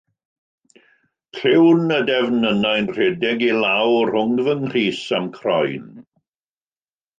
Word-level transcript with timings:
Clywn 1.39 1.91
y 1.97 1.99
defnynnau'n 2.07 2.89
rhedeg 2.97 3.45
i 3.51 3.53
lawr 3.59 4.11
rhwng 4.17 4.35
fy 4.49 4.57
nghrys 4.65 5.05
a'm 5.19 5.31
croen. 5.39 5.89